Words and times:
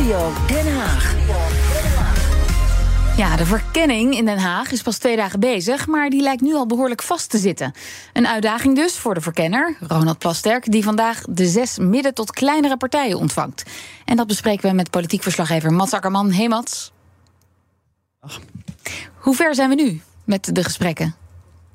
Studio 0.00 0.32
Den 0.46 0.76
Haag. 0.76 1.14
Ja, 3.16 3.36
de 3.36 3.46
verkenning 3.46 4.14
in 4.14 4.24
Den 4.24 4.38
Haag 4.38 4.72
is 4.72 4.82
pas 4.82 4.98
twee 4.98 5.16
dagen 5.16 5.40
bezig, 5.40 5.86
maar 5.86 6.10
die 6.10 6.22
lijkt 6.22 6.42
nu 6.42 6.54
al 6.54 6.66
behoorlijk 6.66 7.02
vast 7.02 7.30
te 7.30 7.38
zitten. 7.38 7.72
Een 8.12 8.26
uitdaging 8.26 8.76
dus 8.76 8.98
voor 8.98 9.14
de 9.14 9.20
verkenner, 9.20 9.76
Ronald 9.80 10.18
Plasterk, 10.18 10.72
die 10.72 10.84
vandaag 10.84 11.22
de 11.28 11.46
zes 11.46 11.78
midden- 11.78 12.14
tot 12.14 12.30
kleinere 12.30 12.76
partijen 12.76 13.18
ontvangt. 13.18 13.62
En 14.04 14.16
dat 14.16 14.26
bespreken 14.26 14.70
we 14.70 14.74
met 14.74 14.90
politiek 14.90 15.22
verslaggever 15.22 15.72
Mats 15.72 15.92
Akkerman. 15.92 16.32
Hey 16.32 16.48
Mats. 16.48 16.92
Hoe 19.14 19.34
ver 19.34 19.54
zijn 19.54 19.68
we 19.68 19.74
nu 19.74 20.00
met 20.24 20.54
de 20.54 20.64
gesprekken? 20.64 21.19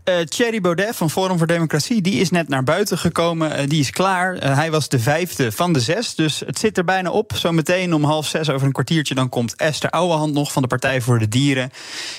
Uh, 0.10 0.20
Thierry 0.20 0.62
Baudet 0.62 0.96
van 0.96 1.10
Forum 1.10 1.38
voor 1.38 1.48
Democratie, 1.48 2.02
die 2.02 2.20
is 2.20 2.30
net 2.30 2.48
naar 2.48 2.64
buiten 2.64 2.98
gekomen. 2.98 3.60
Uh, 3.60 3.68
die 3.68 3.80
is 3.80 3.90
klaar. 3.90 4.36
Uh, 4.36 4.56
hij 4.56 4.72
was 4.72 4.90
de 4.90 5.00
vijfde 5.00 5.52
van 5.52 5.74
de 5.74 5.80
zes. 5.80 6.16
Dus 6.16 6.40
het 6.40 6.60
zit 6.60 6.78
er 6.78 6.84
bijna 6.84 7.12
op. 7.12 7.32
Zometeen 7.36 7.94
om 7.94 8.04
half 8.04 8.28
zes 8.28 8.50
over 8.50 8.68
een 8.68 8.74
kwartiertje. 8.74 9.16
Dan 9.16 9.30
komt 9.30 9.56
Esther 9.56 9.90
Ouwehand 9.90 10.34
nog 10.34 10.52
van 10.52 10.62
de 10.62 10.68
Partij 10.68 11.02
voor 11.02 11.20
de 11.20 11.28
Dieren. 11.28 11.72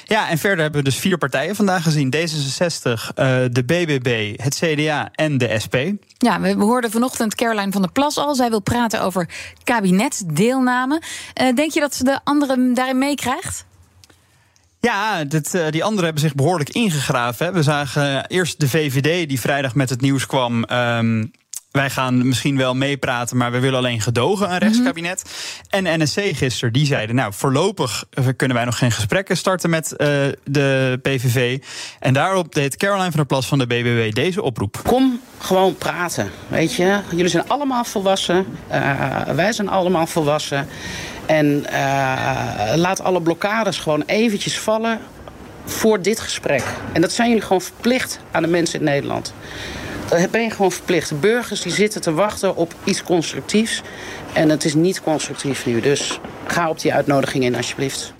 Ja, 0.04 0.28
en 0.28 0.38
verder 0.38 0.62
hebben 0.62 0.82
we 0.82 0.90
dus 0.90 0.98
vier 0.98 1.18
partijen 1.18 1.56
vandaag 1.56 1.82
gezien: 1.82 2.14
D66, 2.16 3.14
de 3.50 3.62
BBB, 3.66 4.38
het 4.42 4.54
CDA 4.54 5.08
en 5.12 5.38
de 5.38 5.58
SP. 5.64 5.76
Ja, 6.18 6.40
we 6.40 6.54
hoorden 6.54 6.90
vanochtend 6.90 7.34
Caroline 7.34 7.72
van 7.72 7.82
der 7.82 7.92
Plas 7.92 8.18
al. 8.18 8.34
Zij 8.34 8.50
wil 8.50 8.60
praten 8.60 9.02
over 9.02 9.28
kabinetsdeelname. 9.64 11.02
denk 11.54 11.72
je 11.72 11.80
dat 11.80 11.94
ze 11.94 12.04
de 12.04 12.20
anderen 12.24 12.74
daarin 12.74 12.98
meekrijgt? 12.98 13.64
Ja, 14.80 15.24
dit, 15.24 15.54
uh, 15.54 15.70
die 15.70 15.84
anderen 15.84 16.04
hebben 16.04 16.22
zich 16.22 16.34
behoorlijk 16.34 16.70
ingegraven. 16.70 17.46
Hè. 17.46 17.52
We 17.52 17.62
zagen 17.62 18.26
eerst 18.26 18.60
de 18.60 18.68
VVD 18.68 19.28
die 19.28 19.40
vrijdag 19.40 19.74
met 19.74 19.90
het 19.90 20.00
nieuws 20.00 20.26
kwam. 20.26 20.64
Um, 20.72 21.30
wij 21.76 21.90
gaan 21.90 22.26
misschien 22.26 22.56
wel 22.56 22.74
meepraten, 22.74 23.36
maar 23.36 23.52
we 23.52 23.58
willen 23.58 23.78
alleen 23.78 24.00
gedogen 24.00 24.52
een 24.52 24.58
rechtskabinet. 24.58 25.22
Mm 25.24 25.30
-hmm. 25.70 25.86
En 25.86 26.02
NSC 26.02 26.20
gisteren, 26.20 26.72
die 26.72 26.86
zeiden, 26.86 27.16
nou, 27.16 27.32
voorlopig 27.34 28.04
kunnen 28.36 28.56
wij 28.56 28.64
nog 28.64 28.78
geen 28.78 28.92
gesprekken 28.92 29.36
starten 29.36 29.70
met 29.70 29.92
uh, 29.92 29.98
de 30.44 30.98
PVV. 31.02 31.58
En 32.00 32.12
daarop 32.12 32.54
deed 32.54 32.76
Caroline 32.76 33.10
van 33.10 33.16
der 33.16 33.26
Plas 33.26 33.46
van 33.46 33.58
de 33.58 33.66
BBW 33.66 34.14
deze 34.14 34.42
oproep. 34.42 34.80
Kom 34.82 35.20
gewoon 35.38 35.76
praten, 35.76 36.30
weet 36.48 36.74
je. 36.74 37.00
Jullie 37.10 37.28
zijn 37.28 37.48
allemaal 37.48 37.84
volwassen, 37.84 38.46
uh, 38.72 39.20
wij 39.20 39.52
zijn 39.52 39.68
allemaal 39.68 40.06
volwassen. 40.06 40.68
En 41.26 41.46
uh, 41.46 42.72
laat 42.74 43.00
alle 43.02 43.22
blokkades 43.22 43.78
gewoon 43.78 44.02
eventjes 44.06 44.58
vallen 44.58 45.00
voor 45.64 46.02
dit 46.02 46.20
gesprek. 46.20 46.62
En 46.92 47.00
dat 47.00 47.12
zijn 47.12 47.28
jullie 47.28 47.42
gewoon 47.42 47.62
verplicht 47.62 48.20
aan 48.30 48.42
de 48.42 48.48
mensen 48.48 48.78
in 48.78 48.84
Nederland. 48.84 49.34
Dat 50.08 50.30
ben 50.30 50.42
je 50.42 50.50
gewoon 50.50 50.72
verplicht. 50.72 51.08
De 51.08 51.14
burgers 51.14 51.60
die 51.60 51.72
zitten 51.72 52.00
te 52.00 52.12
wachten 52.12 52.56
op 52.56 52.74
iets 52.84 53.02
constructiefs. 53.02 53.82
En 54.32 54.48
het 54.48 54.64
is 54.64 54.74
niet 54.74 55.02
constructief 55.02 55.66
nu. 55.66 55.80
Dus 55.80 56.20
ga 56.46 56.68
op 56.68 56.80
die 56.80 56.94
uitnodiging 56.94 57.44
in, 57.44 57.56
alsjeblieft. 57.56 58.15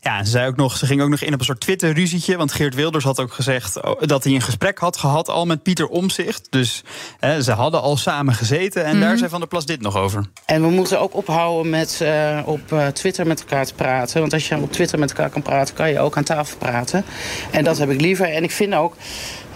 Ja, 0.00 0.24
ze, 0.24 0.30
zei 0.30 0.48
ook 0.48 0.56
nog, 0.56 0.76
ze 0.76 0.86
ging 0.86 1.00
ook 1.02 1.08
nog 1.08 1.20
in 1.20 1.32
op 1.32 1.38
een 1.38 1.44
soort 1.44 1.60
Twitter-ruzietje. 1.60 2.36
Want 2.36 2.52
Geert 2.52 2.74
Wilders 2.74 3.04
had 3.04 3.20
ook 3.20 3.32
gezegd 3.32 3.80
dat 4.00 4.24
hij 4.24 4.32
een 4.32 4.42
gesprek 4.42 4.78
had 4.78 4.96
gehad 4.96 5.28
al 5.28 5.46
met 5.46 5.62
Pieter 5.62 5.86
Omzicht. 5.86 6.46
Dus 6.50 6.84
hè, 7.18 7.42
ze 7.42 7.52
hadden 7.52 7.80
al 7.80 7.96
samen 7.96 8.34
gezeten. 8.34 8.84
En 8.84 8.94
mm 8.94 9.06
daar 9.08 9.18
zei 9.18 9.30
Van 9.30 9.40
der 9.40 9.48
Plas 9.48 9.66
dit 9.66 9.80
nog 9.80 9.96
over. 9.96 10.24
En 10.44 10.62
we 10.62 10.68
moeten 10.68 11.00
ook 11.00 11.14
ophouden 11.14 11.70
met 11.70 12.00
uh, 12.02 12.40
op 12.44 12.72
uh, 12.72 12.86
Twitter 12.86 13.26
met 13.26 13.40
elkaar 13.40 13.66
te 13.66 13.74
praten. 13.74 14.20
Want 14.20 14.32
als 14.32 14.48
je 14.48 14.56
op 14.56 14.72
Twitter 14.72 14.98
met 14.98 15.10
elkaar 15.10 15.30
kan 15.30 15.42
praten, 15.42 15.74
kan 15.74 15.90
je 15.90 16.00
ook 16.00 16.16
aan 16.16 16.24
tafel 16.24 16.56
praten. 16.58 17.04
En 17.50 17.64
dat 17.64 17.78
heb 17.78 17.90
ik 17.90 18.00
liever. 18.00 18.32
En 18.32 18.42
ik 18.42 18.50
vind 18.50 18.74
ook. 18.74 18.94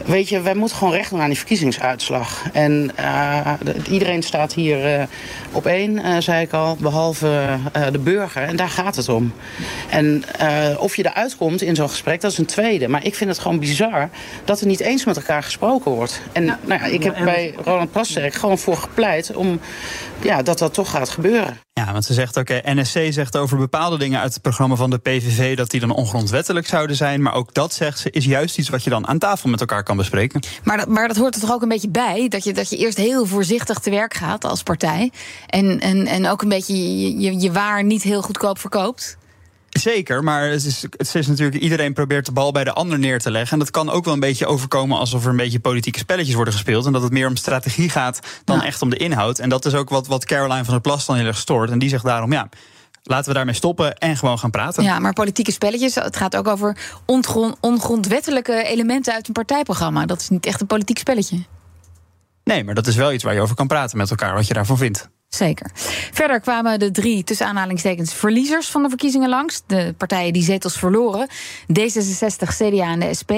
Weet 0.05 0.29
je, 0.29 0.41
wij 0.41 0.55
moeten 0.55 0.77
gewoon 0.77 0.93
recht 0.93 1.11
doen 1.11 1.21
aan 1.21 1.29
die 1.29 1.39
verkiezingsuitslag. 1.39 2.43
En 2.53 2.91
uh, 3.01 3.53
de, 3.63 3.75
iedereen 3.91 4.23
staat 4.23 4.55
hier 4.55 4.99
uh, 4.99 5.05
op 5.53 5.67
één, 5.67 5.97
uh, 5.97 6.17
zei 6.19 6.43
ik 6.43 6.53
al, 6.53 6.77
behalve 6.81 7.59
de 7.93 7.99
burger. 7.99 8.43
En 8.43 8.57
daar 8.57 8.69
gaat 8.69 8.97
het 8.97 9.09
om. 9.09 9.33
En 9.91 10.25
of 10.79 10.97
je 10.97 11.07
eruit 11.07 11.37
komt 11.37 11.63
in 11.63 11.75
zo'n 11.75 11.89
gesprek, 11.89 12.21
dat 12.21 12.33
is 12.33 12.39
een 12.39 12.47
tweede. 12.47 12.89
Maar 12.89 13.05
ik 13.05 13.15
vind 13.15 13.31
het 13.31 13.39
gewoon 13.39 13.59
bizar 13.59 14.09
dat 14.45 14.61
er 14.61 14.67
niet 14.67 14.81
eens 14.81 15.05
met 15.05 15.17
elkaar 15.17 15.43
gesproken 15.43 15.91
wordt. 15.91 16.21
En 16.33 16.45
ja, 16.45 16.59
nou 16.65 16.81
ja, 16.81 16.87
ik 16.87 17.03
heb 17.03 17.19
bij 17.25 17.55
Roland 17.65 17.93
Plasterk 17.93 18.35
gewoon 18.35 18.59
voor 18.59 18.77
gepleit 18.77 19.35
om 19.35 19.61
ja, 20.23 20.43
dat 20.43 20.59
dat 20.59 20.75
toch 20.75 20.91
gaat 20.91 21.09
gebeuren. 21.09 21.61
Ja, 21.75 21.93
want 21.93 22.05
ze 22.05 22.15
zegt 22.15 22.39
ook, 22.39 22.51
okay, 22.51 22.75
NSC 22.75 22.99
zegt 23.13 23.37
over 23.37 23.59
bepaalde 23.59 23.99
dingen 23.99 24.21
uit 24.21 24.33
het 24.33 24.43
programma 24.43 24.75
van 24.75 24.91
de 24.91 24.99
PVV 24.99 25.57
dat 25.57 25.71
die 25.71 25.81
dan 25.81 25.91
ongrondwettelijk 25.91 26.67
zouden 26.67 26.97
zijn. 26.97 27.23
Maar 27.23 27.35
ook 27.35 27.55
dat, 27.55 27.73
zegt 27.73 27.99
ze, 27.99 28.11
is 28.11 28.25
juist 28.25 28.59
iets 28.59 28.69
wat 28.69 28.85
je 28.85 28.91
dan 28.91 29.07
aan 29.07 29.19
tafel 29.19 29.49
met 29.49 29.61
elkaar 29.61 29.83
kan 29.83 29.97
bespreken. 29.97 30.43
Maar 30.65 30.77
dat, 30.77 30.89
maar 30.89 31.09
dat 31.09 31.17
hoort 31.17 31.35
er 31.35 31.41
toch 31.41 31.53
ook 31.53 31.63
een 31.63 31.69
beetje 31.69 31.89
bij? 31.89 32.29
Dat 32.29 32.45
je, 32.45 32.53
dat 32.53 32.71
je 32.71 32.77
eerst 32.77 32.97
heel 32.97 33.27
voorzichtig 33.27 33.79
te 33.79 33.91
werk 33.91 34.15
gaat 34.15 34.45
als 34.45 34.63
partij. 34.63 35.11
En, 35.47 35.81
en, 35.81 36.07
en 36.07 36.29
ook 36.29 36.43
een 36.43 36.49
beetje 36.49 37.01
je, 37.01 37.19
je, 37.21 37.41
je 37.41 37.53
waar 37.53 37.85
niet 37.85 38.03
heel 38.03 38.23
goedkoop 38.23 38.59
verkoopt? 38.59 39.17
Zeker, 39.73 40.25
maar 40.25 40.49
het 40.49 40.65
is, 40.65 40.83
het 40.83 41.15
is 41.15 41.27
natuurlijk 41.27 41.63
iedereen 41.63 41.93
probeert 41.93 42.27
de 42.27 42.33
bal 42.33 42.53
bij 42.53 42.65
de 42.65 42.73
ander 42.73 42.99
neer 42.99 43.19
te 43.19 43.31
leggen. 43.31 43.53
En 43.53 43.59
dat 43.59 43.71
kan 43.71 43.91
ook 43.91 44.05
wel 44.05 44.15
een 44.15 44.21
beetje 44.21 44.47
overkomen 44.47 44.99
alsof 44.99 45.25
er 45.25 45.31
een 45.31 45.37
beetje 45.37 45.61
politieke 45.61 45.99
spelletjes 45.99 46.35
worden 46.35 46.55
gespeeld. 46.55 46.87
En 46.87 46.93
dat 46.93 47.03
het 47.03 47.13
meer 47.13 47.29
om 47.29 47.37
strategie 47.37 47.91
gaat 47.91 48.21
dan 48.45 48.57
ja. 48.57 48.65
echt 48.65 48.83
om 48.83 48.91
de 48.91 48.97
inhoud. 48.97 49.39
En 49.39 49.49
dat 49.49 49.65
is 49.65 49.75
ook 49.75 49.89
wat, 49.89 50.07
wat 50.07 50.25
Caroline 50.25 50.65
van 50.65 50.73
der 50.73 50.83
Plas 50.83 51.07
dan 51.07 51.17
heel 51.17 51.27
erg 51.27 51.39
stoort. 51.39 51.71
En 51.71 51.79
die 51.79 51.89
zegt 51.89 52.05
daarom, 52.05 52.33
ja, 52.33 52.49
laten 53.03 53.29
we 53.29 53.35
daarmee 53.35 53.55
stoppen 53.55 53.99
en 53.99 54.17
gewoon 54.17 54.39
gaan 54.39 54.51
praten. 54.51 54.83
Ja, 54.83 54.99
maar 54.99 55.13
politieke 55.13 55.53
spelletjes, 55.53 55.95
het 55.95 56.17
gaat 56.17 56.37
ook 56.37 56.49
over 56.49 56.77
ongrond, 57.07 57.57
ongrondwettelijke 57.61 58.65
elementen 58.65 59.15
uit 59.15 59.27
een 59.27 59.33
partijprogramma. 59.33 60.07
Dat 60.07 60.21
is 60.21 60.29
niet 60.29 60.47
echt 60.47 60.61
een 60.61 60.67
politiek 60.67 60.99
spelletje. 60.99 61.45
Nee, 62.45 62.65
maar 62.65 62.75
dat 62.75 62.87
is 62.87 62.97
wel 62.97 63.13
iets 63.13 63.25
waar 63.25 63.35
je 63.35 63.41
over 63.41 63.55
kan 63.55 63.67
praten 63.67 63.99
met 63.99 64.11
elkaar, 64.11 64.35
wat 64.35 64.47
je 64.47 64.55
daarvan 64.55 64.79
vindt. 64.79 65.09
Zeker. 65.35 65.71
Verder 66.13 66.41
kwamen 66.41 66.79
de 66.79 66.91
drie 66.91 67.25
tussen 67.25 67.47
aanhalingstekens 67.47 68.15
verliezers 68.15 68.69
van 68.69 68.83
de 68.83 68.89
verkiezingen 68.89 69.29
langs. 69.29 69.63
De 69.67 69.95
partijen 69.99 70.33
die 70.33 70.43
zetels 70.43 70.79
verloren, 70.79 71.29
D66, 71.81 72.57
CDA 72.57 72.91
en 72.91 73.01
de 73.01 73.15
SP. 73.21 73.33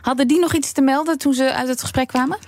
Hadden 0.00 0.28
die 0.28 0.40
nog 0.40 0.54
iets 0.54 0.72
te 0.72 0.80
melden 0.80 1.18
toen 1.18 1.34
ze 1.34 1.52
uit 1.52 1.68
het 1.68 1.80
gesprek 1.80 2.08
kwamen? 2.08 2.38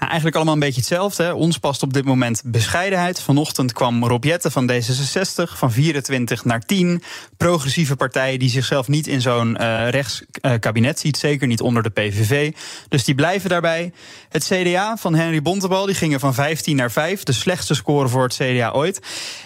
Ja, 0.00 0.06
eigenlijk 0.06 0.36
allemaal 0.36 0.54
een 0.54 0.60
beetje 0.60 0.80
hetzelfde. 0.80 1.22
Hè. 1.22 1.32
Ons 1.32 1.58
past 1.58 1.82
op 1.82 1.92
dit 1.92 2.04
moment 2.04 2.42
bescheidenheid. 2.44 3.20
Vanochtend 3.20 3.72
kwam 3.72 4.04
Rob 4.04 4.24
Jetten 4.24 4.50
van 4.50 4.70
D66 4.72 5.56
van 5.56 5.72
24 5.72 6.44
naar 6.44 6.60
10. 6.60 7.02
Progressieve 7.36 7.96
partijen 7.96 8.38
die 8.38 8.48
zichzelf 8.48 8.88
niet 8.88 9.06
in 9.06 9.20
zo'n 9.20 9.56
uh, 9.60 9.88
rechtskabinet 9.88 10.96
uh, 10.96 11.00
ziet. 11.00 11.16
Zeker 11.16 11.46
niet 11.46 11.60
onder 11.60 11.82
de 11.82 11.90
PVV. 11.90 12.52
Dus 12.88 13.04
die 13.04 13.14
blijven 13.14 13.48
daarbij. 13.48 13.92
Het 14.28 14.44
CDA 14.44 14.96
van 14.96 15.14
Henry 15.14 15.42
Bontebal 15.42 15.86
die 15.86 15.94
gingen 15.94 16.20
van 16.20 16.34
15 16.34 16.76
naar 16.76 16.90
5. 16.90 17.22
De 17.22 17.32
slechtste 17.32 17.74
score 17.74 18.08
voor 18.08 18.22
het 18.22 18.34
CDA 18.34 18.70
ooit. 18.70 19.00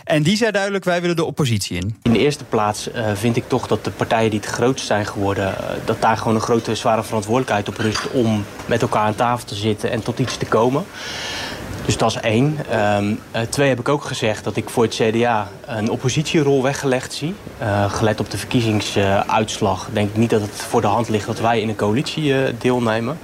En 0.04 0.22
die 0.22 0.36
zei 0.36 0.50
duidelijk, 0.50 0.84
wij 0.84 1.00
willen 1.00 1.16
de 1.16 1.24
oppositie 1.24 1.76
in. 1.76 1.96
In 2.02 2.12
de 2.12 2.18
eerste 2.18 2.44
plaats 2.44 2.88
uh, 2.88 3.10
vind 3.14 3.36
ik 3.36 3.48
toch 3.48 3.66
dat 3.66 3.84
de 3.84 3.90
partijen 3.90 4.30
die 4.30 4.40
het 4.40 4.48
grootst 4.48 4.86
zijn 4.86 5.06
geworden... 5.06 5.54
dat 5.84 6.00
daar 6.00 6.16
gewoon 6.16 6.34
een 6.34 6.40
grote, 6.40 6.74
zware 6.74 7.02
verantwoordelijkheid 7.02 7.68
op 7.68 7.76
rust... 7.76 8.10
om 8.10 8.44
met 8.66 8.82
elkaar 8.82 9.02
aan 9.02 9.14
tafel 9.14 9.46
te 9.46 9.54
zitten 9.54 9.90
en 9.90 10.02
tot 10.02 10.18
iets 10.18 10.36
te 10.36 10.43
komen. 10.48 10.84
Dus 11.84 11.96
dat 11.96 12.10
is 12.10 12.20
één. 12.20 12.58
Um, 12.80 13.20
uh, 13.36 13.40
twee 13.40 13.68
heb 13.68 13.80
ik 13.80 13.88
ook 13.88 14.04
gezegd 14.04 14.44
dat 14.44 14.56
ik 14.56 14.68
voor 14.68 14.82
het 14.82 14.94
CDA 14.94 15.48
een 15.66 15.90
oppositierol 15.90 16.62
weggelegd 16.62 17.12
zie. 17.12 17.34
Uh, 17.62 17.92
gelet 17.92 18.20
op 18.20 18.30
de 18.30 18.38
verkiezingsuitslag 18.38 19.88
denk 19.92 20.08
ik 20.08 20.16
niet 20.16 20.30
dat 20.30 20.40
het 20.40 20.50
voor 20.50 20.80
de 20.80 20.86
hand 20.86 21.08
ligt 21.08 21.26
dat 21.26 21.40
wij 21.40 21.60
in 21.60 21.68
een 21.68 21.76
coalitie 21.76 22.24
uh, 22.24 22.38
deelnemen. 22.58 23.18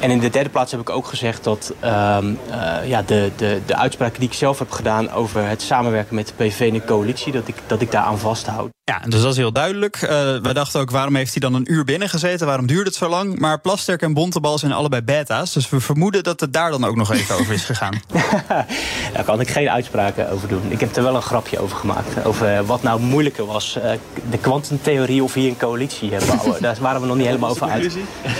En 0.00 0.10
in 0.10 0.18
de 0.18 0.30
derde 0.30 0.50
plaats 0.50 0.70
heb 0.70 0.80
ik 0.80 0.90
ook 0.90 1.06
gezegd 1.06 1.44
dat 1.44 1.72
uh, 1.84 2.18
uh, 2.50 2.88
ja, 2.88 3.02
de, 3.02 3.30
de, 3.36 3.60
de 3.66 3.76
uitspraken 3.76 4.20
die 4.20 4.28
ik 4.28 4.34
zelf 4.34 4.58
heb 4.58 4.70
gedaan 4.70 5.10
over 5.10 5.48
het 5.48 5.62
samenwerken 5.62 6.14
met 6.14 6.26
de 6.36 6.44
PV 6.44 6.60
in 6.60 6.72
de 6.72 6.84
coalitie, 6.84 7.32
dat 7.32 7.48
ik, 7.48 7.56
dat 7.66 7.80
ik 7.80 7.90
daar 7.90 8.02
aan 8.02 8.18
vasthoud. 8.18 8.70
Ja, 8.90 8.98
dus 9.08 9.22
dat 9.22 9.30
is 9.30 9.36
heel 9.36 9.52
duidelijk. 9.52 10.02
Uh, 10.02 10.10
wij 10.42 10.52
dachten 10.52 10.80
ook, 10.80 10.90
waarom 10.90 11.14
heeft 11.14 11.30
hij 11.30 11.40
dan 11.40 11.54
een 11.54 11.72
uur 11.72 11.84
binnen 11.84 12.08
gezeten? 12.08 12.46
Waarom 12.46 12.66
duurde 12.66 12.84
het 12.84 12.94
zo 12.94 13.08
lang? 13.08 13.38
Maar 13.38 13.60
Plasterk 13.60 14.02
en 14.02 14.14
Bontebal 14.14 14.58
zijn 14.58 14.72
allebei 14.72 15.02
beta's. 15.02 15.52
Dus 15.52 15.70
we 15.70 15.80
vermoeden 15.80 16.22
dat 16.22 16.40
het 16.40 16.52
daar 16.52 16.70
dan 16.70 16.84
ook 16.84 16.96
nog 16.96 17.12
even 17.12 17.34
over 17.34 17.54
is 17.54 17.64
gegaan. 17.64 18.00
daar 19.14 19.24
kan 19.24 19.40
ik 19.40 19.50
geen 19.50 19.70
uitspraken 19.70 20.30
over 20.30 20.48
doen. 20.48 20.62
Ik 20.68 20.80
heb 20.80 20.96
er 20.96 21.02
wel 21.02 21.14
een 21.14 21.22
grapje 21.22 21.58
over 21.58 21.76
gemaakt. 21.76 22.24
Over 22.24 22.64
wat 22.64 22.82
nou 22.82 23.00
moeilijker 23.00 23.46
was. 23.46 23.76
Uh, 23.76 23.90
de 24.30 24.38
kwantumtheorie 24.38 25.22
of 25.22 25.34
hier 25.34 25.48
een 25.48 25.56
coalitie 25.56 26.10
bouwen. 26.26 26.62
daar 26.62 26.76
waren 26.80 27.00
we 27.00 27.06
nog 27.06 27.16
niet 27.16 27.26
helemaal 27.26 27.50
over 27.50 27.68
uit. 27.68 27.96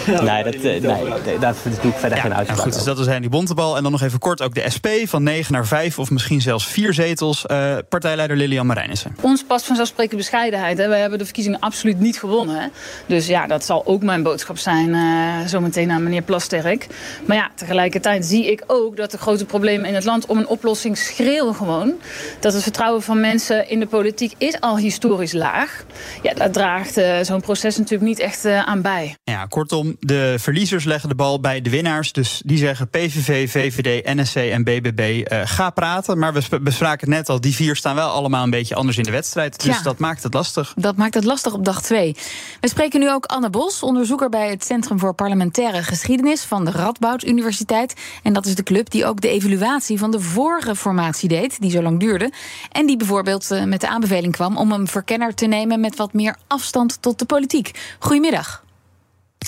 Nee, 0.07 0.45
dat, 0.45 0.63
nee, 0.63 1.39
daar 1.39 1.50
doe 1.63 1.91
ik 1.91 1.97
verder 1.97 2.19
ja, 2.19 2.23
geen 2.23 2.35
uitspraak 2.35 2.47
nou 2.47 2.61
goed, 2.61 2.73
dus 2.73 2.85
dat 2.85 3.07
was 3.07 3.19
die 3.19 3.29
Bontebal. 3.29 3.77
En 3.77 3.83
dan 3.83 3.93
nog 3.93 4.03
even 4.03 4.19
kort 4.19 4.43
ook 4.43 4.55
de 4.55 4.71
SP 4.75 4.87
van 5.05 5.23
9 5.23 5.53
naar 5.53 5.67
5 5.67 5.99
of 5.99 6.11
misschien 6.11 6.41
zelfs 6.41 6.67
4 6.67 6.95
zetels. 6.95 7.45
partijleider 7.89 8.37
Lilian 8.37 8.67
Marijnissen. 8.67 9.17
Ons 9.21 9.45
past 9.45 9.67
vanzelfsprekend 9.67 10.17
bescheiden 10.17 10.61
Hè. 10.61 10.89
We 10.89 10.97
hebben 10.97 11.19
de 11.19 11.25
verkiezingen 11.25 11.59
absoluut 11.61 12.01
niet 12.01 12.19
gewonnen. 12.19 12.61
Hè. 12.61 12.67
Dus 13.07 13.27
ja, 13.27 13.47
dat 13.47 13.65
zal 13.65 13.87
ook 13.87 14.03
mijn 14.03 14.23
boodschap 14.23 14.59
zijn 14.59 14.89
uh, 14.89 15.47
zometeen 15.47 15.91
aan 15.91 16.03
meneer 16.03 16.23
Plasterk. 16.23 16.87
Maar 17.27 17.37
ja, 17.37 17.51
tegelijkertijd 17.55 18.27
zie 18.27 18.51
ik 18.51 18.65
ook 18.67 18.97
dat 18.97 19.11
de 19.11 19.19
grote 19.19 19.45
problemen 19.45 19.89
in 19.89 19.95
het 19.95 20.05
land 20.05 20.27
om 20.27 20.39
een 20.39 20.47
oplossing 20.47 20.99
schreeuwen 20.99 21.55
gewoon. 21.55 21.95
Dat 22.41 22.53
het 22.53 22.63
vertrouwen 22.63 23.03
van 23.03 23.21
mensen 23.21 23.69
in 23.69 23.81
de 23.81 23.87
politiek 23.87 24.35
is 24.39 24.61
al 24.61 24.79
historisch 24.79 25.33
laag. 25.33 25.85
Ja, 26.23 26.35
daar 26.35 26.51
draagt 26.51 26.99
uh, 26.99 27.19
zo'n 27.23 27.41
proces 27.41 27.77
natuurlijk 27.77 28.09
niet 28.09 28.19
echt 28.19 28.45
uh, 28.45 28.67
aan 28.67 28.83
bij. 28.83 29.15
Ja, 29.25 29.47
kortom, 29.47 29.97
de 30.01 30.35
verliezers 30.39 30.85
leggen 30.85 31.09
de 31.09 31.15
bal 31.15 31.40
bij 31.41 31.61
de 31.61 31.71
winnaars. 31.71 32.13
Dus 32.13 32.43
die 32.45 32.59
zeggen 32.59 32.89
PVV, 32.89 33.51
VVD, 33.51 34.15
NSC 34.15 34.37
en 34.37 34.65
BBB 34.65 35.33
uh, 35.33 35.41
ga 35.45 35.71
praten. 35.71 36.19
Maar 36.19 36.33
we 36.33 36.61
bespraken 36.61 37.09
het 37.09 37.19
net 37.19 37.29
al, 37.29 37.41
die 37.41 37.55
vier 37.55 37.77
staan 37.77 37.95
wel 37.95 38.09
allemaal 38.09 38.45
een 38.45 38.51
beetje 38.51 38.75
anders 38.75 38.97
in 38.97 39.05
de 39.05 39.11
wedstrijd. 39.11 39.65
Dus 39.65 39.83
dat 39.83 39.99
maakt 39.99 40.23
het 40.23 40.35
lastig. 40.35 40.73
Dat 40.77 40.97
maakt 40.97 41.15
het 41.15 41.25
lastig 41.25 41.53
op 41.53 41.65
dag 41.65 41.83
twee. 41.83 42.17
We 42.61 42.69
spreken 42.69 43.01
nu 43.01 43.11
ook 43.11 43.25
Anne 43.25 43.51
Bos, 43.51 43.83
onderzoeker 43.83 44.29
bij 44.29 44.51
het 44.51 44.65
Centrum 44.65 44.99
voor 44.99 45.15
Parlementaire 45.15 45.83
Geschiedenis 45.83 46.43
van 46.43 46.65
de 46.65 46.71
Radboud 46.71 47.25
Universiteit. 47.25 47.95
En 48.23 48.33
dat 48.33 48.47
is 48.47 48.55
de 48.55 48.63
club 48.63 48.91
die 48.91 49.07
ook 49.07 49.21
de 49.21 49.29
evaluatie 49.29 49.99
van 49.99 50.11
de 50.11 50.21
vorige 50.21 50.77
formatie 50.77 51.29
deed, 51.29 51.61
die 51.61 51.71
zo 51.71 51.83
lang 51.83 52.01
duurde. 52.01 52.33
En 52.73 52.87
die 52.87 52.97
bijvoorbeeld 52.97 53.51
uh, 53.51 53.65
met 53.65 53.81
de 53.81 53.89
aanbeveling 53.89 54.33
kwam 54.33 54.57
om 54.57 54.73
een 54.73 54.87
verkenner 54.87 55.35
te 55.35 55.47
nemen 55.47 55.81
met 55.81 55.97
wat 55.97 56.13
meer 56.13 56.37
afstand 56.47 57.03
tot 57.03 57.19
de 57.19 57.25
politiek. 57.25 57.97
Goedemiddag. 57.99 58.69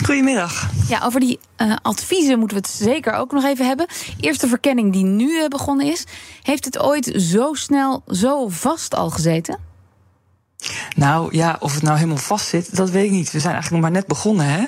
Goedemiddag. 0.01 0.71
Ja, 0.89 1.01
over 1.05 1.21
die 1.21 1.41
uh, 1.57 1.77
adviezen 1.83 2.39
moeten 2.39 2.57
we 2.57 2.63
het 2.67 2.77
zeker 2.77 3.13
ook 3.13 3.33
nog 3.33 3.45
even 3.45 3.67
hebben. 3.67 3.87
Eerste 4.21 4.49
verkenning 4.49 4.93
die 4.93 5.05
nu 5.05 5.31
uh, 5.31 5.49
begonnen 5.49 5.87
is. 5.87 6.05
Heeft 6.43 6.65
het 6.65 6.79
ooit 6.79 7.13
zo 7.17 7.55
snel, 7.55 8.03
zo 8.07 8.49
vast 8.49 8.95
al 8.95 9.11
gezeten? 9.11 9.59
Nou 10.97 11.37
ja, 11.37 11.57
of 11.61 11.75
het 11.75 11.83
nou 11.83 11.97
helemaal 11.97 12.17
vast 12.17 12.47
zit, 12.47 12.77
dat 12.77 12.91
weet 12.91 13.05
ik 13.05 13.11
niet. 13.11 13.33
We 13.33 13.41
zijn 13.41 13.53
eigenlijk 13.53 13.83
nog 13.83 13.93
maar 13.93 14.01
net 14.01 14.09
begonnen, 14.09 14.47
hè? 14.47 14.65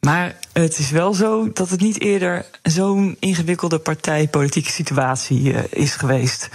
Maar 0.00 0.36
het 0.52 0.78
is 0.78 0.90
wel 0.90 1.14
zo 1.14 1.52
dat 1.52 1.70
het 1.70 1.80
niet 1.80 2.00
eerder 2.00 2.46
zo'n 2.62 3.16
ingewikkelde 3.18 3.78
partijpolitieke 3.78 4.70
situatie 4.70 5.40
uh, 5.40 5.60
is 5.70 5.94
geweest. 5.94 6.48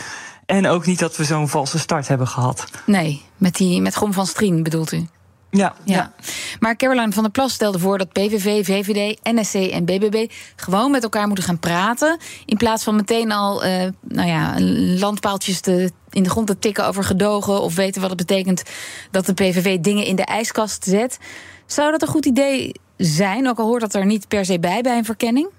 En 0.45 0.67
ook 0.67 0.85
niet 0.85 0.99
dat 0.99 1.17
we 1.17 1.23
zo'n 1.23 1.49
valse 1.49 1.79
start 1.79 2.07
hebben 2.07 2.27
gehad. 2.27 2.65
Nee, 2.85 3.21
met, 3.37 3.55
die, 3.55 3.81
met 3.81 3.95
Gom 3.95 4.13
van 4.13 4.27
Strien 4.27 4.63
bedoelt 4.63 4.91
u? 4.91 5.07
Ja, 5.51 5.75
ja. 5.83 6.13
Maar 6.59 6.75
Caroline 6.75 7.11
van 7.11 7.23
der 7.23 7.31
Plas 7.31 7.53
stelde 7.53 7.79
voor 7.79 7.97
dat 7.97 8.11
PVV, 8.11 8.65
VVD, 8.65 9.19
NSC 9.23 9.53
en 9.53 9.85
BBB 9.85 10.31
gewoon 10.55 10.91
met 10.91 11.03
elkaar 11.03 11.27
moeten 11.27 11.45
gaan 11.45 11.59
praten. 11.59 12.17
In 12.45 12.57
plaats 12.57 12.83
van 12.83 12.95
meteen 12.95 13.31
al 13.31 13.65
uh, 13.65 13.87
nou 14.01 14.27
ja, 14.27 14.55
landpaaltjes 14.99 15.59
te, 15.59 15.91
in 16.09 16.23
de 16.23 16.29
grond 16.29 16.47
te 16.47 16.59
tikken 16.59 16.87
over 16.87 17.03
gedogen. 17.03 17.61
of 17.61 17.75
weten 17.75 18.01
wat 18.01 18.09
het 18.09 18.19
betekent 18.19 18.63
dat 19.11 19.25
de 19.25 19.33
PVV 19.33 19.79
dingen 19.79 20.05
in 20.05 20.15
de 20.15 20.25
ijskast 20.25 20.83
zet. 20.83 21.17
Zou 21.65 21.91
dat 21.91 22.01
een 22.01 22.07
goed 22.07 22.25
idee 22.25 22.73
zijn, 22.97 23.49
ook 23.49 23.59
al 23.59 23.65
hoort 23.65 23.81
dat 23.81 23.95
er 23.95 24.05
niet 24.05 24.27
per 24.27 24.45
se 24.45 24.59
bij 24.59 24.81
bij 24.81 24.97
een 24.97 25.05
verkenning? 25.05 25.49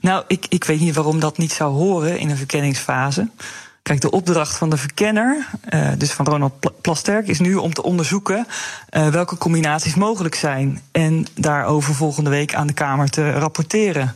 Nou, 0.00 0.24
ik, 0.26 0.46
ik 0.48 0.64
weet 0.64 0.80
niet 0.80 0.94
waarom 0.94 1.20
dat 1.20 1.38
niet 1.38 1.52
zou 1.52 1.72
horen 1.72 2.18
in 2.18 2.30
een 2.30 2.36
verkenningsfase. 2.36 3.28
Kijk, 3.86 4.00
de 4.00 4.10
opdracht 4.10 4.56
van 4.56 4.70
de 4.70 4.76
verkenner, 4.76 5.46
uh, 5.74 5.88
dus 5.98 6.12
van 6.12 6.26
Ronald 6.26 6.80
Plasterk, 6.80 7.28
is 7.28 7.38
nu 7.38 7.54
om 7.54 7.74
te 7.74 7.82
onderzoeken 7.82 8.46
uh, 8.90 9.08
welke 9.08 9.38
combinaties 9.38 9.94
mogelijk 9.94 10.34
zijn. 10.34 10.80
En 10.92 11.26
daarover 11.34 11.94
volgende 11.94 12.30
week 12.30 12.54
aan 12.54 12.66
de 12.66 12.72
Kamer 12.72 13.08
te 13.08 13.30
rapporteren. 13.30 14.14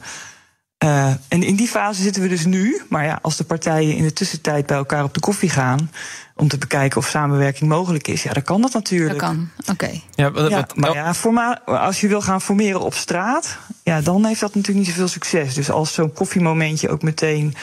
Uh, 0.85 1.07
en 1.29 1.43
in 1.43 1.57
die 1.57 1.69
fase 1.69 2.03
zitten 2.03 2.23
we 2.23 2.29
dus 2.29 2.45
nu. 2.45 2.83
Maar 2.89 3.05
ja, 3.05 3.19
als 3.23 3.37
de 3.37 3.45
partijen 3.45 3.97
in 3.97 4.03
de 4.03 4.13
tussentijd 4.13 4.67
bij 4.67 4.77
elkaar 4.77 5.05
op 5.05 5.15
de 5.15 5.21
koffie 5.21 5.51
gaan. 5.51 5.91
om 6.37 6.49
te 6.49 6.59
bekijken 6.59 6.99
of 6.99 7.07
samenwerking 7.09 7.71
mogelijk 7.71 8.09
is, 8.09 8.23
ja, 8.23 8.33
dan 8.33 8.43
kan 8.43 8.61
dat 8.61 8.73
natuurlijk. 8.73 9.21
Dat 9.21 9.29
kan, 9.29 9.51
oké. 9.61 9.71
Okay. 9.71 10.03
Ja, 10.15 10.31
ja, 10.49 10.67
maar 10.75 10.93
ja, 10.93 11.15
forma 11.15 11.61
als 11.65 12.01
je 12.01 12.09
wil 12.09 12.23
gaan 12.23 12.41
formeren 12.41 12.81
op 12.81 12.95
straat. 12.95 13.59
ja, 13.83 14.01
dan 14.01 14.25
heeft 14.25 14.41
dat 14.41 14.55
natuurlijk 14.55 14.87
niet 14.87 14.95
zoveel 14.95 15.09
succes. 15.09 15.55
Dus 15.55 15.71
als 15.71 15.95
zo'n 15.95 16.13
koffiemomentje 16.13 16.89
ook 16.89 17.03
meteen 17.03 17.55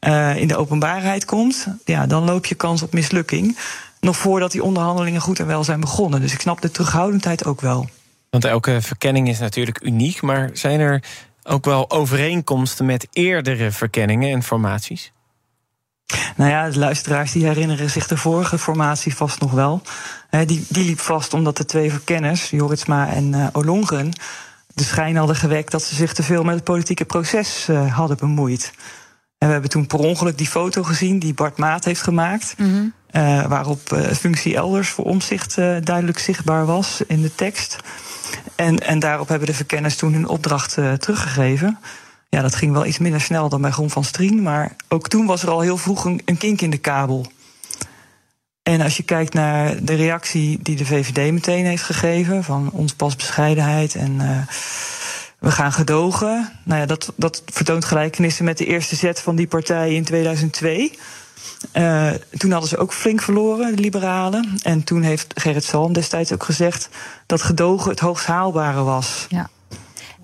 uh, 0.00 0.36
in 0.36 0.48
de 0.48 0.56
openbaarheid 0.56 1.24
komt, 1.24 1.66
ja, 1.84 2.06
dan 2.06 2.24
loop 2.24 2.46
je 2.46 2.54
kans 2.54 2.82
op 2.82 2.92
mislukking. 2.92 3.58
Nog 4.00 4.16
voordat 4.16 4.52
die 4.52 4.62
onderhandelingen 4.62 5.20
goed 5.20 5.38
en 5.38 5.46
wel 5.46 5.64
zijn 5.64 5.80
begonnen. 5.80 6.20
Dus 6.20 6.32
ik 6.32 6.40
snap 6.40 6.60
de 6.60 6.70
terughoudendheid 6.70 7.44
ook 7.44 7.60
wel. 7.60 7.88
Want 8.30 8.44
elke 8.44 8.78
verkenning 8.80 9.28
is 9.28 9.38
natuurlijk 9.38 9.80
uniek, 9.82 10.22
maar 10.22 10.50
zijn 10.52 10.80
er 10.80 11.02
ook 11.42 11.64
wel 11.64 11.90
overeenkomsten 11.90 12.86
met 12.86 13.06
eerdere 13.12 13.70
verkenningen 13.70 14.32
en 14.32 14.42
formaties? 14.42 15.12
Nou 16.36 16.50
ja, 16.50 16.70
de 16.70 16.78
luisteraars 16.78 17.32
die 17.32 17.44
herinneren 17.44 17.90
zich 17.90 18.06
de 18.06 18.16
vorige 18.16 18.58
formatie 18.58 19.16
vast 19.16 19.40
nog 19.40 19.50
wel. 19.50 19.82
die, 20.30 20.66
die 20.68 20.84
liep 20.84 21.00
vast 21.00 21.34
omdat 21.34 21.56
de 21.56 21.64
twee 21.64 21.90
verkenners, 21.90 22.50
Joritsma 22.50 23.08
en 23.08 23.32
uh, 23.32 23.46
Olongren, 23.52 24.12
de 24.74 24.84
schijn 24.84 25.16
hadden 25.16 25.36
gewekt 25.36 25.70
dat 25.70 25.82
ze 25.82 25.94
zich 25.94 26.12
te 26.12 26.22
veel 26.22 26.42
met 26.42 26.54
het 26.54 26.64
politieke 26.64 27.04
proces 27.04 27.66
uh, 27.70 27.94
hadden 27.94 28.16
bemoeid. 28.16 28.72
En 29.38 29.46
we 29.46 29.52
hebben 29.52 29.70
toen 29.70 29.86
per 29.86 29.98
ongeluk 29.98 30.38
die 30.38 30.46
foto 30.46 30.82
gezien 30.82 31.18
die 31.18 31.34
Bart 31.34 31.56
Maat 31.56 31.84
heeft 31.84 32.02
gemaakt. 32.02 32.54
Mm 32.56 32.70
-hmm. 32.70 32.92
uh, 33.12 33.46
waarop 33.46 33.92
uh, 33.92 34.06
functie 34.06 34.56
elders 34.56 34.88
voor 34.88 35.04
omzicht 35.04 35.58
uh, 35.58 35.76
duidelijk 35.82 36.18
zichtbaar 36.18 36.66
was 36.66 37.00
in 37.06 37.22
de 37.22 37.34
tekst. 37.34 37.76
En, 38.54 38.78
en 38.78 38.98
daarop 38.98 39.28
hebben 39.28 39.48
de 39.48 39.54
verkenners 39.54 39.96
toen 39.96 40.12
hun 40.12 40.28
opdracht 40.28 40.76
teruggegeven. 40.98 41.78
Ja, 42.28 42.42
dat 42.42 42.54
ging 42.54 42.72
wel 42.72 42.86
iets 42.86 42.98
minder 42.98 43.20
snel 43.20 43.48
dan 43.48 43.60
bij 43.60 43.70
Grom 43.70 43.90
van 43.90 44.04
Strien. 44.04 44.42
Maar 44.42 44.76
ook 44.88 45.08
toen 45.08 45.26
was 45.26 45.42
er 45.42 45.50
al 45.50 45.60
heel 45.60 45.76
vroeg 45.76 46.04
een, 46.04 46.20
een 46.24 46.36
kink 46.36 46.60
in 46.60 46.70
de 46.70 46.78
kabel. 46.78 47.26
En 48.62 48.80
als 48.80 48.96
je 48.96 49.02
kijkt 49.02 49.34
naar 49.34 49.84
de 49.84 49.94
reactie 49.94 50.58
die 50.62 50.76
de 50.76 50.86
VVD 50.86 51.32
meteen 51.32 51.64
heeft 51.64 51.82
gegeven... 51.82 52.44
van 52.44 52.70
ons 52.72 52.94
pas 52.94 53.16
bescheidenheid 53.16 53.94
en 53.94 54.20
we 55.38 55.50
gaan 55.50 55.72
gedogen. 55.72 56.50
Nou 56.62 56.80
ja, 56.80 56.86
dat, 56.86 57.12
dat 57.16 57.42
vertoont 57.46 57.84
gelijkenissen 57.84 58.44
met 58.44 58.58
de 58.58 58.66
eerste 58.66 58.96
zet 58.96 59.20
van 59.20 59.36
die 59.36 59.46
partij 59.46 59.94
in 59.94 60.04
2002. 60.04 60.98
Uh, 61.72 62.10
toen 62.38 62.50
hadden 62.50 62.68
ze 62.68 62.76
ook 62.76 62.92
flink 62.92 63.22
verloren, 63.22 63.76
de 63.76 63.82
liberalen. 63.82 64.58
En 64.62 64.84
toen 64.84 65.02
heeft 65.02 65.40
Gerrit 65.40 65.64
Salm 65.64 65.92
destijds 65.92 66.32
ook 66.32 66.42
gezegd 66.42 66.88
dat 67.26 67.42
gedogen 67.42 67.90
het 67.90 68.00
hoogst 68.00 68.26
haalbare 68.26 68.82
was. 68.82 69.26
Ja. 69.28 69.48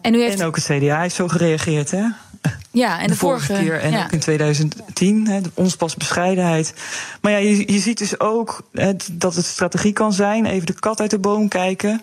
En, 0.00 0.14
u 0.14 0.20
heeft... 0.20 0.40
en 0.40 0.46
ook 0.46 0.56
het 0.56 0.64
CDA 0.64 1.00
heeft 1.00 1.14
zo 1.14 1.28
gereageerd, 1.28 1.90
hè? 1.90 2.04
Ja, 2.70 2.98
en 3.00 3.06
de, 3.06 3.12
de 3.12 3.18
vorige, 3.18 3.46
vorige, 3.46 3.64
keer 3.64 3.80
en 3.80 3.90
ja. 3.90 4.04
ook 4.04 4.12
in 4.12 4.18
2010, 4.18 5.26
hè, 5.26 5.40
ons 5.54 5.76
pas 5.76 5.94
bescheidenheid. 5.94 6.74
Maar 7.20 7.32
ja, 7.32 7.38
je, 7.38 7.72
je 7.72 7.78
ziet 7.78 7.98
dus 7.98 8.20
ook 8.20 8.62
hè, 8.72 8.92
dat 9.12 9.34
het 9.34 9.44
strategie 9.44 9.92
kan 9.92 10.12
zijn, 10.12 10.46
even 10.46 10.66
de 10.66 10.72
kat 10.72 11.00
uit 11.00 11.10
de 11.10 11.18
boom 11.18 11.48
kijken 11.48 12.02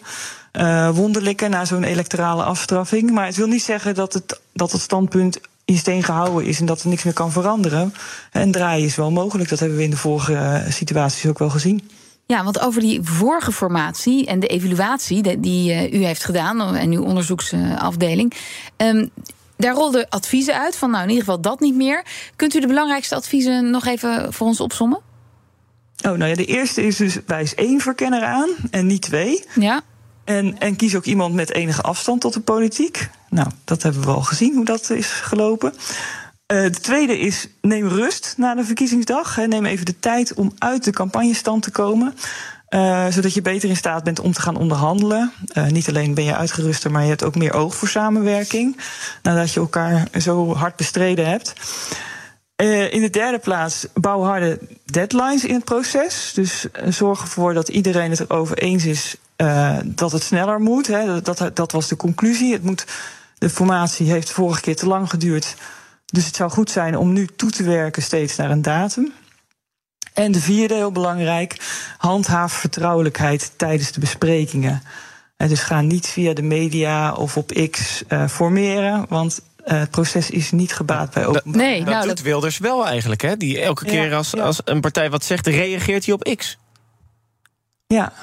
uh, 0.53 0.89
wonderlijke 0.89 1.47
na 1.47 1.65
zo'n 1.65 1.83
electorale 1.83 2.43
afstraffing. 2.43 3.11
Maar 3.11 3.25
het 3.25 3.35
wil 3.35 3.47
niet 3.47 3.63
zeggen 3.63 3.95
dat 3.95 4.13
het, 4.13 4.39
dat 4.53 4.71
het 4.71 4.81
standpunt 4.81 5.39
in 5.65 5.77
steen 5.77 6.03
gehouden 6.03 6.45
is 6.45 6.59
en 6.59 6.65
dat 6.65 6.81
er 6.81 6.89
niks 6.89 7.03
meer 7.03 7.13
kan 7.13 7.31
veranderen. 7.31 7.93
En 8.31 8.51
draaien 8.51 8.85
is 8.85 8.95
wel 8.95 9.11
mogelijk. 9.11 9.49
Dat 9.49 9.59
hebben 9.59 9.77
we 9.77 9.83
in 9.83 9.89
de 9.89 9.97
vorige 9.97 10.65
situaties 10.69 11.29
ook 11.29 11.39
wel 11.39 11.49
gezien. 11.49 11.89
Ja, 12.25 12.43
want 12.43 12.59
over 12.59 12.81
die 12.81 12.99
vorige 13.03 13.51
formatie 13.51 14.25
en 14.25 14.39
de 14.39 14.47
evaluatie 14.47 15.39
die 15.39 15.71
uh, 15.71 15.93
u 15.93 16.05
heeft 16.05 16.25
gedaan 16.25 16.75
en 16.75 16.91
uw 16.91 17.03
onderzoeksafdeling. 17.03 18.33
Um, 18.77 19.09
daar 19.57 19.73
rolden 19.73 20.09
adviezen 20.09 20.59
uit 20.59 20.75
van, 20.75 20.91
nou 20.91 21.03
in 21.03 21.09
ieder 21.09 21.23
geval 21.25 21.41
dat 21.41 21.59
niet 21.59 21.75
meer. 21.75 22.03
Kunt 22.35 22.55
u 22.55 22.59
de 22.59 22.67
belangrijkste 22.67 23.15
adviezen 23.15 23.69
nog 23.69 23.85
even 23.85 24.33
voor 24.33 24.47
ons 24.47 24.59
opsommen? 24.59 24.99
Oh, 26.05 26.11
nou 26.11 26.25
ja, 26.25 26.35
de 26.35 26.45
eerste 26.45 26.85
is 26.85 26.95
dus 26.95 27.17
wijs 27.25 27.55
één 27.55 27.79
verkenner 27.79 28.23
aan 28.23 28.49
en 28.71 28.87
niet 28.87 29.01
twee. 29.01 29.43
Ja. 29.59 29.81
En, 30.37 30.59
en 30.59 30.75
kies 30.75 30.95
ook 30.95 31.05
iemand 31.05 31.33
met 31.33 31.53
enige 31.53 31.81
afstand 31.81 32.21
tot 32.21 32.33
de 32.33 32.39
politiek. 32.39 33.09
Nou, 33.29 33.47
dat 33.63 33.83
hebben 33.83 34.01
we 34.01 34.11
al 34.11 34.21
gezien 34.21 34.55
hoe 34.55 34.65
dat 34.65 34.89
is 34.89 35.07
gelopen. 35.07 35.73
Uh, 35.73 35.77
de 36.63 36.69
tweede 36.69 37.19
is 37.19 37.47
neem 37.61 37.87
rust 37.87 38.33
na 38.37 38.55
de 38.55 38.63
verkiezingsdag. 38.63 39.37
Neem 39.37 39.65
even 39.65 39.85
de 39.85 39.99
tijd 39.99 40.33
om 40.33 40.51
uit 40.57 40.83
de 40.83 40.91
campagnestand 40.91 41.63
te 41.63 41.71
komen. 41.71 42.13
Uh, 42.69 43.07
zodat 43.07 43.33
je 43.33 43.41
beter 43.41 43.69
in 43.69 43.75
staat 43.75 44.03
bent 44.03 44.19
om 44.19 44.31
te 44.31 44.41
gaan 44.41 44.55
onderhandelen. 44.55 45.31
Uh, 45.53 45.67
niet 45.67 45.89
alleen 45.89 46.13
ben 46.13 46.23
je 46.23 46.35
uitgeruster, 46.35 46.91
maar 46.91 47.01
je 47.01 47.09
hebt 47.09 47.23
ook 47.23 47.35
meer 47.35 47.53
oog 47.53 47.75
voor 47.75 47.87
samenwerking. 47.87 48.77
Nadat 49.21 49.53
je 49.53 49.59
elkaar 49.59 50.07
zo 50.19 50.55
hard 50.55 50.75
bestreden 50.75 51.27
hebt. 51.27 51.53
In 52.91 53.01
de 53.01 53.09
derde 53.09 53.39
plaats, 53.39 53.87
bouw 53.93 54.21
harde 54.21 54.59
deadlines 54.85 55.45
in 55.45 55.53
het 55.53 55.63
proces. 55.63 56.31
Dus 56.35 56.65
zorg 56.87 57.21
ervoor 57.21 57.53
dat 57.53 57.69
iedereen 57.69 58.09
het 58.09 58.19
erover 58.19 58.57
eens 58.57 58.85
is 58.85 59.15
uh, 59.41 59.77
dat 59.85 60.11
het 60.11 60.23
sneller 60.23 60.59
moet. 60.59 60.87
Hè. 60.87 61.21
Dat, 61.21 61.51
dat 61.53 61.71
was 61.71 61.87
de 61.87 61.95
conclusie. 61.95 62.53
Het 62.53 62.63
moet, 62.63 62.85
de 63.37 63.49
formatie 63.49 64.11
heeft 64.11 64.29
vorige 64.29 64.61
keer 64.61 64.75
te 64.75 64.87
lang 64.87 65.09
geduurd. 65.09 65.55
Dus 66.05 66.25
het 66.25 66.35
zou 66.35 66.51
goed 66.51 66.71
zijn 66.71 66.97
om 66.97 67.13
nu 67.13 67.27
toe 67.35 67.49
te 67.49 67.63
werken 67.63 68.01
steeds 68.01 68.35
naar 68.35 68.51
een 68.51 68.61
datum. 68.61 69.13
En 70.13 70.31
de 70.31 70.41
vierde, 70.41 70.73
heel 70.73 70.91
belangrijk, 70.91 71.57
handhaaf 71.97 72.53
vertrouwelijkheid 72.53 73.51
tijdens 73.55 73.91
de 73.91 73.99
besprekingen. 73.99 74.83
En 75.37 75.47
dus 75.47 75.61
ga 75.61 75.81
niet 75.81 76.07
via 76.07 76.33
de 76.33 76.41
media 76.41 77.13
of 77.13 77.37
op 77.37 77.67
X 77.71 78.03
uh, 78.07 78.27
formeren, 78.27 79.05
want 79.09 79.41
uh, 79.65 79.79
het 79.79 79.89
proces 79.89 80.29
is 80.29 80.51
niet 80.51 80.73
gebaat 80.73 81.13
bij 81.13 81.25
openbaar. 81.25 81.61
Nee, 81.61 81.77
dat 81.77 81.93
nou, 81.93 82.07
doet 82.07 82.15
dat... 82.15 82.25
Wilders 82.25 82.57
wel 82.57 82.87
eigenlijk, 82.87 83.21
hè? 83.21 83.37
Die 83.37 83.61
elke 83.61 83.85
keer 83.85 84.13
als, 84.13 84.29
ja. 84.31 84.43
als 84.43 84.61
een 84.63 84.81
partij 84.81 85.09
wat 85.09 85.23
zegt, 85.23 85.47
reageert 85.47 86.05
hij 86.05 86.13
op 86.13 86.35
X. 86.37 86.57
Ja. 87.87 88.13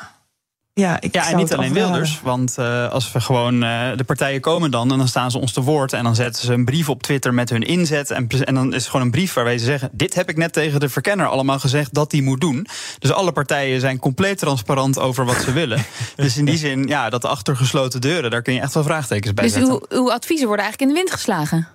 Ja, 0.78 1.00
ik 1.00 1.14
Ja, 1.14 1.28
en 1.30 1.36
niet 1.36 1.52
alleen 1.54 1.70
afraden. 1.70 1.90
Wilders. 1.90 2.20
Want 2.22 2.58
eh, 2.58 2.90
als 2.90 3.12
we 3.12 3.20
gewoon. 3.20 3.62
eh, 3.62 3.90
de 3.96 4.04
partijen 4.04 4.40
komen 4.40 4.70
dan 4.70 4.92
en 4.92 4.98
dan 4.98 5.08
staan 5.08 5.30
ze 5.30 5.38
ons 5.38 5.52
te 5.52 5.60
woord. 5.62 5.92
En 5.92 6.04
dan 6.04 6.14
zetten 6.14 6.42
ze 6.44 6.52
een 6.52 6.64
brief 6.64 6.88
op 6.88 7.02
Twitter 7.02 7.34
met 7.34 7.50
hun 7.50 7.62
inzet. 7.62 8.10
En, 8.10 8.26
en 8.44 8.54
dan 8.54 8.68
is 8.74 8.80
het 8.82 8.90
gewoon 8.90 9.06
een 9.06 9.12
brief 9.12 9.32
waarbij 9.34 9.58
ze 9.58 9.64
zeggen: 9.64 9.88
Dit 9.92 10.14
heb 10.14 10.28
ik 10.28 10.36
net 10.36 10.52
tegen 10.52 10.80
de 10.80 10.88
verkenner 10.88 11.26
allemaal 11.26 11.58
gezegd 11.58 11.94
dat 11.94 12.10
die 12.10 12.22
moet 12.22 12.40
doen. 12.40 12.66
Dus 12.98 13.12
alle 13.12 13.32
partijen 13.32 13.80
zijn 13.80 13.98
compleet 13.98 14.38
transparant 14.38 14.98
over 14.98 15.24
wat 15.24 15.36
ze 15.44 15.52
willen. 15.52 15.84
Dus 16.16 16.36
in 16.36 16.44
die 16.44 16.56
zin, 16.58 16.86
ja, 16.86 17.10
dat 17.10 17.24
achter 17.24 17.56
gesloten 17.56 18.00
deuren, 18.00 18.30
daar 18.30 18.42
kun 18.42 18.54
je 18.54 18.60
echt 18.60 18.74
wel 18.74 18.82
vraagtekens 18.82 19.34
bij 19.34 19.44
Dus 19.44 19.52
zetten. 19.52 19.72
uw, 19.72 19.98
uw 19.98 20.12
adviezen 20.12 20.46
worden 20.46 20.64
eigenlijk 20.64 20.90
in 20.90 20.96
de 20.96 21.02
wind 21.04 21.20
geslagen. 21.20 21.68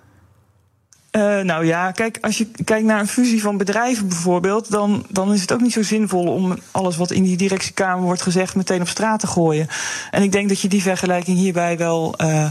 Eh, 1.14 1.40
nou 1.40 1.66
ja, 1.66 1.90
kijk, 1.92 2.18
als 2.20 2.38
je 2.38 2.46
kijkt 2.64 2.86
naar 2.86 3.00
een 3.00 3.06
fusie 3.08 3.42
van 3.42 3.56
bedrijven 3.56 4.08
bijvoorbeeld, 4.08 4.70
dan, 4.70 5.04
dan 5.08 5.32
is 5.32 5.40
het 5.40 5.52
ook 5.52 5.60
niet 5.60 5.72
zo 5.72 5.82
zinvol 5.82 6.26
om 6.26 6.58
alles 6.70 6.96
wat 6.96 7.10
in 7.10 7.22
die 7.22 7.36
directiekamer 7.36 8.04
wordt 8.04 8.22
gezegd 8.22 8.54
meteen 8.54 8.80
op 8.80 8.88
straat 8.88 9.20
te 9.20 9.26
gooien. 9.26 9.68
En 10.10 10.22
ik 10.22 10.32
denk 10.32 10.48
dat 10.48 10.60
je 10.60 10.68
die 10.68 10.82
vergelijking 10.82 11.36
hierbij 11.36 11.76
wel 11.78 12.14
eh, 12.16 12.46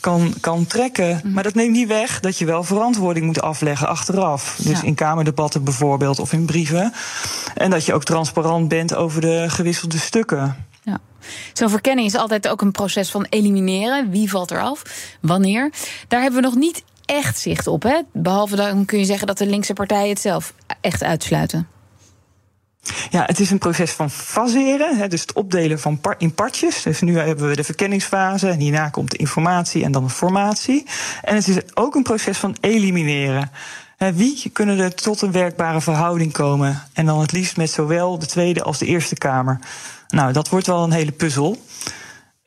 kan, 0.00 0.34
kan 0.40 0.66
trekken. 0.66 1.20
Maar 1.24 1.42
dat 1.42 1.54
neemt 1.54 1.72
niet 1.72 1.88
weg 1.88 2.20
dat 2.20 2.38
je 2.38 2.44
wel 2.44 2.64
verantwoording 2.64 3.26
moet 3.26 3.42
afleggen 3.42 3.88
achteraf. 3.88 4.56
Dus 4.62 4.80
Ja. 4.80 4.86
in 4.86 4.94
kamerdebatten 4.94 5.64
bijvoorbeeld 5.64 6.18
of 6.18 6.32
in 6.32 6.44
brieven. 6.44 6.92
En 7.54 7.70
dat 7.70 7.84
je 7.86 7.94
ook 7.94 8.04
transparant 8.04 8.68
bent 8.68 8.94
over 8.94 9.20
de 9.20 9.44
gewisselde 9.48 9.98
stukken. 9.98 10.56
Ja. 10.82 10.98
Zo'n 11.52 11.70
verkenning 11.70 12.06
is 12.08 12.14
altijd 12.14 12.48
ook 12.48 12.60
een 12.60 12.72
proces 12.72 13.10
van 13.10 13.26
elimineren. 13.28 14.10
Wie 14.10 14.30
valt 14.30 14.50
er 14.50 14.60
af? 14.62 14.82
Wanneer? 15.20 15.70
Daar 16.08 16.20
hebben 16.22 16.40
we 16.40 16.46
nog 16.46 16.56
niet 16.56 16.82
echt 17.10 17.38
zicht 17.38 17.66
op. 17.66 17.82
Hè? 17.82 18.00
Behalve 18.12 18.56
dan 18.56 18.84
kun 18.84 18.98
je 18.98 19.04
zeggen 19.04 19.26
dat 19.26 19.38
de 19.38 19.46
linkse 19.46 19.72
partijen 19.72 20.08
het 20.08 20.20
zelf 20.20 20.54
echt 20.80 21.02
uitsluiten. 21.02 21.68
Ja, 23.10 23.24
het 23.26 23.40
is 23.40 23.50
een 23.50 23.58
proces 23.58 23.90
van 23.90 24.10
faseren, 24.10 24.96
hè, 24.96 25.08
dus 25.08 25.20
het 25.20 25.32
opdelen 25.32 25.80
van 25.80 26.00
par- 26.00 26.14
in 26.18 26.34
partjes. 26.34 26.82
Dus 26.82 27.00
nu 27.00 27.18
hebben 27.18 27.48
we 27.48 27.56
de 27.56 27.64
verkenningsfase, 27.64 28.48
en 28.48 28.58
hierna 28.58 28.88
komt 28.88 29.10
de 29.10 29.16
informatie 29.16 29.84
en 29.84 29.92
dan 29.92 30.04
de 30.04 30.10
formatie. 30.10 30.86
En 31.22 31.34
het 31.34 31.48
is 31.48 31.56
ook 31.74 31.94
een 31.94 32.02
proces 32.02 32.38
van 32.38 32.56
elimineren. 32.60 33.50
Wie 34.14 34.50
kunnen 34.52 34.78
er 34.78 34.94
tot 34.94 35.22
een 35.22 35.32
werkbare 35.32 35.80
verhouding 35.80 36.32
komen? 36.32 36.82
En 36.92 37.06
dan 37.06 37.20
het 37.20 37.32
liefst 37.32 37.56
met 37.56 37.70
zowel 37.70 38.18
de 38.18 38.26
Tweede 38.26 38.62
als 38.62 38.78
de 38.78 38.86
Eerste 38.86 39.14
Kamer. 39.14 39.58
Nou, 40.08 40.32
dat 40.32 40.48
wordt 40.48 40.66
wel 40.66 40.82
een 40.82 40.92
hele 40.92 41.12
puzzel. 41.12 41.62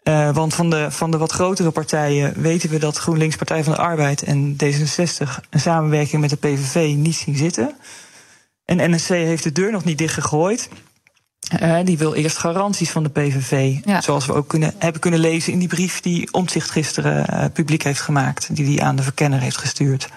Eh, 0.03 0.33
want 0.33 0.53
van 0.53 0.69
de, 0.69 0.91
van 0.91 1.12
de 1.12 1.17
wat 1.17 1.31
grotere 1.31 1.72
partijen 1.72 2.41
weten 2.41 2.69
we 2.69 2.79
dat 2.79 2.98
GroenLinks, 2.98 3.36
Partij 3.36 3.63
van 3.63 3.74
de 3.74 3.79
Arbeid 3.79 4.24
en 4.24 4.55
D66 4.63 5.27
een 5.50 5.60
samenwerking 5.60 6.22
met 6.22 6.29
de 6.29 6.36
PVV 6.36 6.95
niet 6.95 7.15
zien 7.15 7.36
zitten. 7.36 7.75
En 8.65 8.91
NSC 8.91 9.07
heeft 9.07 9.43
de 9.43 9.51
deur 9.51 9.72
nog 9.72 9.83
niet 9.83 9.98
dichtgegooid. 9.98 10.69
Eh, 11.60 11.79
die 11.83 11.98
wil 11.98 12.13
eerst 12.13 12.38
garanties 12.38 12.89
van 12.89 13.03
de 13.03 13.10
PVV. 13.10 13.77
Ja. 13.86 14.01
Zoals 14.01 14.25
we 14.25 14.33
ook 14.33 14.48
kunnen, 14.48 14.74
hebben 14.77 15.01
kunnen 15.01 15.19
lezen 15.19 15.53
in 15.53 15.60
die 15.60 15.67
brief 15.67 16.00
die 16.00 16.33
Omtzigt 16.33 16.72
gisteren 16.72 17.27
eh, 17.27 17.45
publiek 17.53 17.83
heeft 17.83 18.01
gemaakt. 18.01 18.55
Die 18.55 18.75
hij 18.75 18.86
aan 18.86 18.95
de 18.95 19.03
verkenner 19.03 19.39
heeft 19.39 19.57
gestuurd. 19.57 20.10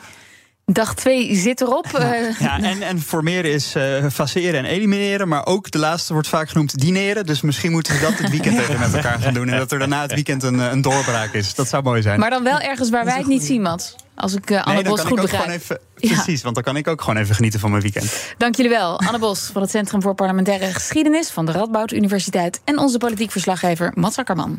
Dag 0.73 0.95
2 0.95 1.37
zit 1.37 1.61
erop. 1.61 1.87
Eh, 1.87 2.39
Ja, 2.39 2.59
en, 2.61 2.83
en 2.83 3.01
formeren 3.01 3.53
is 3.53 3.75
eh 3.75 4.07
faceren 4.13 4.65
en 4.65 4.65
elimineren. 4.65 5.29
Maar 5.29 5.47
ook 5.47 5.71
de 5.71 5.79
laatste 5.79 6.13
wordt 6.13 6.29
vaak 6.29 6.49
genoemd 6.49 6.79
dineren. 6.81 7.27
Dus 7.27 7.41
misschien 7.41 7.71
moeten 7.73 7.95
we 7.95 8.01
dat 8.01 8.17
dit 8.19 8.31
weekend 8.31 8.59
even 8.59 8.79
met 8.81 8.95
elkaar 8.95 9.19
gaan 9.21 9.35
doen. 9.35 9.49
En 9.49 9.59
dat 9.59 9.73
er 9.73 9.79
daarna 9.79 10.03
het 10.03 10.15
weekend 10.15 10.43
een, 10.43 10.61
eh, 10.61 10.71
een 10.71 10.81
doorbraak 10.81 11.33
is. 11.33 11.55
Dat 11.55 11.69
zou 11.69 11.83
mooi 11.83 12.03
zijn. 12.03 12.21
Maar 12.21 12.31
dan 12.31 12.43
wel 12.43 12.59
ergens 12.59 12.91
waar 12.91 13.05
wij 13.05 13.17
het 13.17 13.27
niet 13.27 13.43
zien, 13.43 13.63
Mats. 13.63 13.95
Als 14.15 14.35
ik 14.35 14.51
Anne 14.51 14.75
nee, 14.75 14.83
Bos 14.83 15.01
kan 15.01 15.09
goed 15.09 15.21
begrijp. 15.21 15.49
even. 15.49 15.79
Ja. 15.97 16.13
Precies, 16.13 16.43
want 16.43 16.55
dan 16.55 16.65
kan 16.65 16.77
ik 16.77 16.89
ook 16.89 17.01
gewoon 17.01 17.17
even 17.17 17.35
genieten 17.35 17.61
van 17.61 17.71
mijn 17.71 17.83
weekend. 17.83 18.35
Dank 18.39 18.55
jullie 18.57 18.71
wel. 18.71 19.01
Anne 19.01 19.19
Bos 19.19 19.51
van 19.53 19.63
het 19.63 19.71
Centrum 19.71 20.03
voor 20.03 20.15
Parlementaire 20.15 20.67
Geschiedenis 20.67 21.29
van 21.31 21.47
de 21.47 21.53
Radboud 21.53 21.93
Universiteit. 21.93 22.61
En 22.65 22.79
onze 22.79 22.99
politiek 22.99 23.31
verslaggever 23.31 23.91
Mats 23.95 24.17
Akkerman. 24.19 24.59